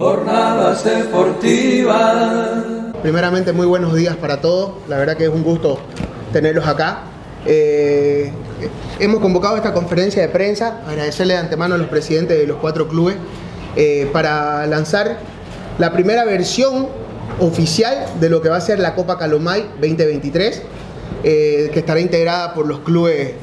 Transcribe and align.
Jornadas 0.00 0.82
deportivas. 0.82 2.64
Primeramente, 3.00 3.52
muy 3.52 3.64
buenos 3.64 3.94
días 3.94 4.16
para 4.16 4.40
todos. 4.40 4.72
La 4.88 4.98
verdad 4.98 5.16
que 5.16 5.22
es 5.22 5.30
un 5.30 5.44
gusto 5.44 5.78
tenerlos 6.32 6.66
acá. 6.66 7.02
Eh, 7.46 8.32
hemos 8.98 9.20
convocado 9.20 9.54
esta 9.54 9.72
conferencia 9.72 10.20
de 10.20 10.28
prensa, 10.30 10.80
agradecerle 10.84 11.34
de 11.34 11.38
antemano 11.38 11.76
a 11.76 11.78
los 11.78 11.86
presidentes 11.86 12.36
de 12.36 12.44
los 12.44 12.56
cuatro 12.56 12.88
clubes, 12.88 13.14
eh, 13.76 14.10
para 14.12 14.66
lanzar 14.66 15.18
la 15.78 15.92
primera 15.92 16.24
versión 16.24 16.88
oficial 17.38 18.04
de 18.18 18.28
lo 18.30 18.42
que 18.42 18.48
va 18.48 18.56
a 18.56 18.60
ser 18.60 18.80
la 18.80 18.96
Copa 18.96 19.16
Calomay 19.16 19.62
2023, 19.80 20.62
eh, 21.22 21.70
que 21.72 21.78
estará 21.78 22.00
integrada 22.00 22.52
por 22.52 22.66
los 22.66 22.80
clubes 22.80 23.34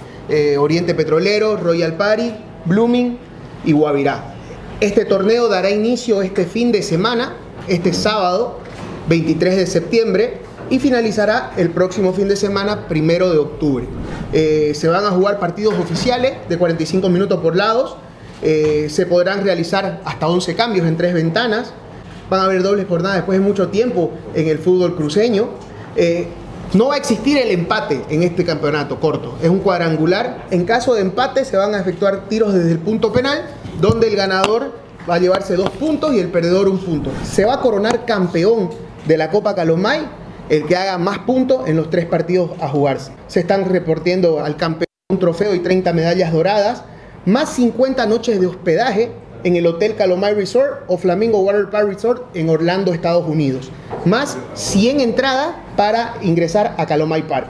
Oriente 0.58 0.96
Petrolero, 0.96 1.56
Royal 1.56 1.94
Party, 1.96 2.34
Blooming 2.66 3.18
y 3.64 3.72
Guavirá. 3.72 4.41
Este 4.82 5.06
torneo 5.06 5.48
dará 5.48 5.70
inicio 5.70 6.24
este 6.24 6.48
fin 6.48 6.72
de 6.72 6.82
semana, 6.82 7.36
este 7.68 7.94
sábado 7.94 8.58
23 9.10 9.56
de 9.56 9.68
septiembre, 9.68 10.38
y 10.72 10.80
finalizará 10.80 11.52
el 11.56 11.70
próximo 11.70 12.14
fin 12.14 12.28
de 12.28 12.36
semana, 12.36 12.88
primero 12.88 13.30
de 13.30 13.38
octubre. 13.38 13.86
Eh, 14.34 14.72
se 14.74 14.88
van 14.88 15.06
a 15.06 15.12
jugar 15.12 15.40
partidos 15.40 15.76
oficiales 15.76 16.34
de 16.50 16.58
45 16.58 17.10
minutos 17.10 17.40
por 17.42 17.56
lados. 17.56 17.96
Eh, 18.42 18.88
se 18.90 19.06
podrán 19.06 19.44
realizar 19.44 20.02
hasta 20.04 20.28
11 20.28 20.56
cambios 20.56 20.88
en 20.88 20.98
tres 20.98 21.14
ventanas. 21.14 21.74
Van 22.32 22.40
a 22.40 22.46
haber 22.46 22.64
dobles 22.64 22.88
jornadas 22.88 23.18
después 23.18 23.38
de 23.38 23.46
mucho 23.46 23.68
tiempo 23.68 24.10
en 24.34 24.48
el 24.48 24.58
fútbol 24.58 24.96
cruceño. 24.96 25.50
Eh, 25.96 26.28
no 26.74 26.88
va 26.88 26.96
a 26.96 26.98
existir 26.98 27.38
el 27.38 27.52
empate 27.52 28.02
en 28.10 28.24
este 28.24 28.46
campeonato 28.46 29.00
corto. 29.00 29.38
Es 29.42 29.50
un 29.50 29.60
cuadrangular. 29.60 30.46
En 30.52 30.66
caso 30.66 30.94
de 30.94 31.02
empate 31.02 31.44
se 31.44 31.58
van 31.58 31.76
a 31.76 31.80
efectuar 31.80 32.30
tiros 32.30 32.54
desde 32.54 32.72
el 32.72 32.80
punto 32.80 33.12
penal 33.12 33.46
donde 33.82 34.08
el 34.08 34.16
ganador 34.16 34.72
va 35.10 35.16
a 35.16 35.20
llevarse 35.20 35.56
dos 35.56 35.70
puntos 35.72 36.14
y 36.14 36.20
el 36.20 36.30
perdedor 36.30 36.70
un 36.70 36.78
punto. 36.78 37.12
Se 37.24 37.44
va 37.44 37.56
a 37.56 37.60
coronar 37.62 38.06
campeón 38.06 38.70
de 39.06 39.18
la 39.18 39.30
Copa 39.30 39.54
Calomay 39.54 40.08
el 40.50 40.66
que 40.66 40.76
haga 40.76 40.98
más 40.98 41.20
puntos 41.20 41.68
en 41.68 41.78
los 41.78 41.90
tres 41.90 42.06
partidos 42.06 42.52
a 42.62 42.68
jugarse. 42.68 43.12
Se 43.28 43.42
están 43.42 43.66
reportiendo 43.66 44.44
al 44.44 44.56
campeón 44.56 44.88
un 45.10 45.20
trofeo 45.20 45.54
y 45.54 45.60
30 45.60 45.92
medallas 45.92 46.32
doradas, 46.32 46.84
más 47.26 47.50
50 47.50 48.06
noches 48.06 48.40
de 48.40 48.48
hospedaje 48.48 49.12
en 49.44 49.56
el 49.56 49.68
Hotel 49.68 49.96
Calomay 49.96 50.34
Resort 50.34 50.84
o 50.88 50.98
Flamingo 50.98 51.40
Water 51.40 51.70
Park 51.70 51.88
Resort 51.88 52.36
en 52.36 52.50
Orlando, 52.50 52.94
Estados 52.94 53.28
Unidos, 53.28 53.72
más 54.06 54.38
100 54.54 55.00
entradas 55.00 55.56
para 55.76 56.16
ingresar 56.22 56.76
a 56.78 56.86
Calomay 56.86 57.28
Park. 57.28 57.48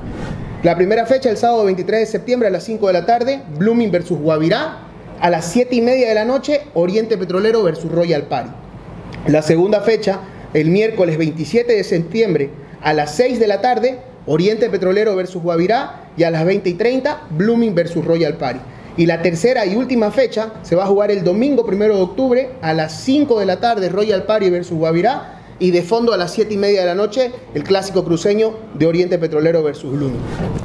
La 0.63 0.75
primera 0.75 1.05
fecha, 1.05 1.29
el 1.29 1.37
sábado 1.37 1.65
23 1.65 2.01
de 2.01 2.05
septiembre 2.05 2.47
a 2.47 2.51
las 2.51 2.63
5 2.65 2.87
de 2.87 2.93
la 2.93 3.05
tarde, 3.05 3.41
Blooming 3.57 3.91
versus 3.91 4.19
Guavirá, 4.19 4.79
a 5.19 5.29
las 5.29 5.45
7 5.45 5.75
y 5.75 5.81
media 5.81 6.09
de 6.09 6.15
la 6.15 6.25
noche, 6.25 6.61
Oriente 6.73 7.17
Petrolero 7.17 7.63
versus 7.63 7.91
Royal 7.91 8.23
Party. 8.23 8.51
La 9.27 9.41
segunda 9.41 9.81
fecha, 9.81 10.19
el 10.53 10.69
miércoles 10.69 11.17
27 11.17 11.73
de 11.73 11.83
septiembre, 11.83 12.49
a 12.81 12.93
las 12.93 13.15
6 13.15 13.39
de 13.39 13.47
la 13.47 13.61
tarde, 13.61 13.99
Oriente 14.25 14.69
Petrolero 14.69 15.15
versus 15.15 15.41
Guavirá 15.41 16.09
y 16.15 16.23
a 16.23 16.31
las 16.31 16.45
20 16.45 16.69
y 16.69 16.73
30, 16.73 17.23
Blooming 17.31 17.73
versus 17.73 18.05
Royal 18.05 18.35
Party. 18.35 18.59
Y 18.97 19.05
la 19.05 19.21
tercera 19.21 19.65
y 19.65 19.75
última 19.75 20.11
fecha 20.11 20.51
se 20.63 20.75
va 20.75 20.83
a 20.83 20.87
jugar 20.87 21.11
el 21.11 21.23
domingo 21.23 21.63
1 21.65 21.85
de 21.85 22.01
octubre 22.01 22.51
a 22.61 22.73
las 22.73 22.99
5 23.01 23.39
de 23.39 23.45
la 23.45 23.59
tarde, 23.59 23.89
Royal 23.89 24.23
Party 24.23 24.49
versus 24.49 24.77
Guavirá 24.77 25.39
y 25.59 25.71
de 25.71 25.81
fondo 25.81 26.11
a 26.11 26.17
las 26.17 26.33
7 26.33 26.53
y 26.53 26.57
media 26.57 26.81
de 26.81 26.87
la 26.87 26.95
noche 26.95 27.31
el 27.53 27.63
clásico 27.63 28.03
cruceño 28.03 28.51
de 28.73 28.87
Oriente 28.87 29.17
Petrolero 29.17 29.63
versus 29.63 29.93
Luna. 29.97 30.15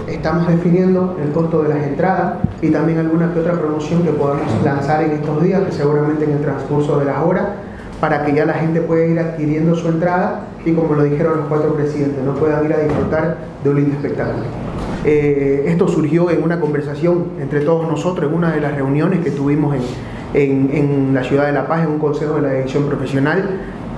Estamos 0.08 0.48
definiendo 0.48 1.16
el 1.22 1.30
costo 1.32 1.62
de 1.62 1.68
las 1.68 1.86
entradas 1.86 2.38
y 2.62 2.70
también 2.70 2.98
alguna 2.98 3.32
que 3.32 3.40
otra 3.40 3.52
promoción 3.52 4.02
que 4.02 4.10
podamos 4.10 4.46
lanzar 4.64 5.04
en 5.04 5.12
estos 5.12 5.42
días, 5.42 5.62
que 5.64 5.72
seguramente 5.72 6.24
en 6.24 6.32
el 6.32 6.40
transcurso 6.40 6.98
de 6.98 7.04
las 7.04 7.22
horas, 7.22 7.46
para 8.00 8.24
que 8.24 8.34
ya 8.34 8.44
la 8.44 8.54
gente 8.54 8.80
pueda 8.80 9.06
ir 9.06 9.18
adquiriendo 9.18 9.76
su 9.76 9.88
entrada 9.88 10.40
y 10.64 10.72
como 10.72 10.94
lo 10.94 11.04
dijeron 11.04 11.38
los 11.38 11.46
cuatro 11.46 11.74
presidentes, 11.74 12.24
no 12.24 12.34
puedan 12.34 12.64
ir 12.64 12.72
a 12.72 12.78
disfrutar 12.78 13.36
de 13.62 13.70
un 13.70 13.76
lindo 13.76 13.96
espectáculo. 13.96 14.44
Eh, 15.08 15.62
esto 15.68 15.86
surgió 15.86 16.30
en 16.30 16.42
una 16.42 16.58
conversación 16.58 17.26
entre 17.40 17.60
todos 17.60 17.88
nosotros, 17.88 18.28
en 18.28 18.36
una 18.36 18.52
de 18.52 18.60
las 18.60 18.74
reuniones 18.74 19.20
que 19.20 19.30
tuvimos 19.30 19.76
en, 20.34 20.70
en 20.72 21.14
la 21.14 21.22
ciudad 21.22 21.46
de 21.46 21.52
La 21.52 21.68
Paz, 21.68 21.84
en 21.84 21.92
un 21.92 21.98
consejo 22.00 22.34
de 22.34 22.42
la 22.42 22.58
edición 22.58 22.86
profesional, 22.86 23.48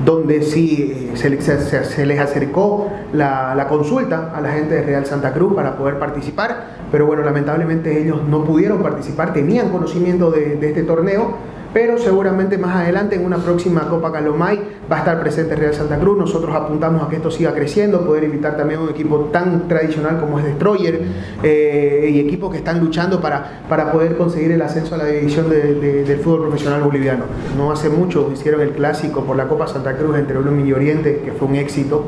donde 0.04 0.42
sí 0.42 1.10
eh, 1.14 1.16
se, 1.16 2.06
les 2.06 2.20
acercó 2.20 2.92
la, 3.14 3.66
consulta 3.70 4.32
a 4.36 4.42
la 4.42 4.52
gente 4.52 4.74
de 4.74 4.82
Real 4.82 5.06
Santa 5.06 5.32
Cruz 5.32 5.54
para 5.54 5.78
poder 5.78 5.98
participar, 5.98 6.76
pero 6.92 7.06
bueno, 7.06 7.22
lamentablemente 7.22 8.02
ellos 8.02 8.20
no 8.28 8.44
pudieron 8.44 8.82
participar, 8.82 9.32
tenían 9.32 9.70
conocimiento 9.70 10.30
de 10.30 10.58
este 10.60 10.82
torneo, 10.82 11.36
pero 11.72 11.98
seguramente 11.98 12.58
más 12.58 12.76
adelante 12.76 13.16
en 13.16 13.24
una 13.24 13.38
próxima 13.38 13.88
Copa 13.88 14.10
Calomay 14.10 14.60
va 14.90 14.96
a 14.96 14.98
estar 15.00 15.20
presente 15.20 15.54
Real 15.54 15.74
Santa 15.74 15.98
Cruz. 15.98 16.18
Nosotros 16.18 16.54
apuntamos 16.54 17.02
a 17.02 17.08
que 17.08 17.16
esto 17.16 17.30
siga 17.30 17.52
creciendo, 17.52 18.04
poder 18.06 18.24
invitar 18.24 18.56
también 18.56 18.80
a 18.80 18.84
un 18.84 18.90
equipo 18.90 19.28
tan 19.32 19.68
tradicional 19.68 20.18
como 20.18 20.38
es 20.38 20.44
Destroyer 20.44 21.00
eh, 21.42 22.10
y 22.12 22.20
equipos 22.20 22.50
que 22.50 22.58
están 22.58 22.80
luchando 22.80 23.20
para, 23.20 23.62
para 23.68 23.92
poder 23.92 24.16
conseguir 24.16 24.52
el 24.52 24.62
ascenso 24.62 24.94
a 24.94 24.98
la 24.98 25.06
división 25.06 25.48
del 25.50 26.18
fútbol 26.18 26.48
profesional 26.48 26.82
boliviano. 26.82 27.24
No 27.56 27.70
hace 27.70 27.88
mucho 27.88 28.30
hicieron 28.32 28.60
el 28.60 28.70
clásico 28.70 29.24
por 29.24 29.36
la 29.36 29.46
Copa 29.48 29.66
Santa 29.66 29.96
Cruz 29.96 30.16
entre 30.16 30.38
Blooming 30.38 30.66
y 30.66 30.72
Oriente, 30.72 31.22
que 31.24 31.32
fue 31.32 31.48
un 31.48 31.56
éxito. 31.56 32.06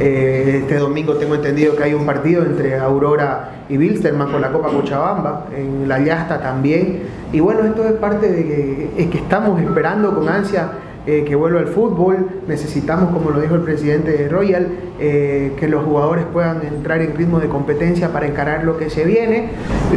Eh, 0.00 0.60
este 0.62 0.78
domingo 0.78 1.14
tengo 1.14 1.34
entendido 1.34 1.76
que 1.76 1.84
hay 1.84 1.92
un 1.92 2.06
partido 2.06 2.42
entre 2.42 2.78
Aurora 2.78 3.50
y 3.68 3.76
Wilstermann 3.76 4.32
con 4.32 4.40
la 4.40 4.50
Copa 4.50 4.70
Cochabamba, 4.70 5.48
en 5.54 5.86
la 5.88 5.98
Yasta 6.02 6.40
también. 6.40 7.02
Y 7.32 7.40
bueno, 7.40 7.66
esto 7.66 7.86
es 7.86 7.92
parte 7.92 8.30
de 8.32 8.44
que, 8.44 8.90
es 8.96 9.10
que 9.10 9.18
estamos 9.18 9.60
esperando 9.60 10.14
con 10.14 10.26
ansia 10.26 10.70
eh, 11.06 11.24
que 11.26 11.34
vuelva 11.34 11.60
el 11.60 11.66
fútbol, 11.66 12.42
necesitamos, 12.46 13.10
como 13.10 13.30
lo 13.30 13.40
dijo 13.40 13.54
el 13.54 13.62
presidente 13.62 14.12
de 14.12 14.28
Royal, 14.28 14.68
eh, 14.98 15.52
que 15.58 15.68
los 15.68 15.84
jugadores 15.84 16.24
puedan 16.32 16.62
entrar 16.62 17.02
en 17.02 17.14
ritmo 17.14 17.38
de 17.38 17.48
competencia 17.48 18.08
para 18.10 18.26
encarar 18.26 18.64
lo 18.64 18.78
que 18.78 18.88
se 18.88 19.04
viene. 19.04 19.48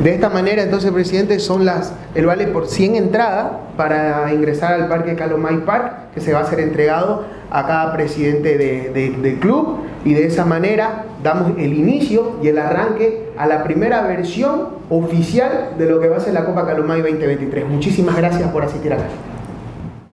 De 0.02 0.14
esta 0.14 0.30
manera, 0.30 0.64
entonces, 0.64 0.92
presidente, 0.92 1.40
son 1.40 1.66
las, 1.66 1.94
el 2.16 2.26
vale 2.26 2.48
por 2.48 2.68
100 2.68 2.96
entradas 2.96 3.52
para 3.78 4.34
ingresar 4.34 4.74
al 4.74 4.90
Parque 4.90 5.16
Calomay 5.16 5.66
Park, 5.66 6.14
que 6.14 6.20
se 6.20 6.34
va 6.34 6.40
a 6.40 6.46
ser 6.46 6.60
entregado 6.60 7.24
a 7.52 7.68
cada 7.68 7.94
presidente 7.94 8.58
del 8.58 9.40
club 9.40 9.80
y 10.06 10.14
de 10.14 10.26
esa 10.26 10.46
manera 10.46 11.06
damos 11.24 11.58
el 11.58 11.74
inicio 11.74 12.38
y 12.42 12.48
el 12.48 12.58
arranque 12.58 13.30
a 13.38 13.48
la 13.48 13.64
primera 13.64 14.02
versión 14.04 14.70
oficial 14.90 15.76
de 15.78 15.86
lo 15.86 16.00
que 16.00 16.10
va 16.10 16.18
a 16.18 16.20
ser 16.20 16.34
la 16.34 16.46
Copa 16.46 16.66
Calomay 16.66 17.02
2023. 17.02 17.68
Muchísimas 17.68 18.16
gracias 18.18 18.50
por 18.52 18.64
asistir 18.64 18.94
acá. 18.94 19.06